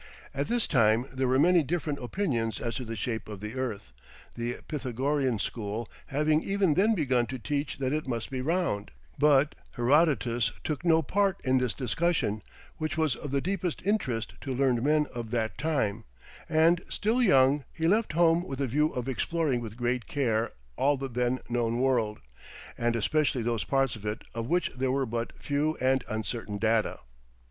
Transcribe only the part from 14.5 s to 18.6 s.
learned men of that time, and, still young, he left home with